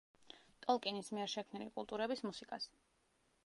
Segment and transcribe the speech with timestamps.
[0.65, 2.69] ტოლკინის მიერ შექმნილი კულტურების მუსიკას.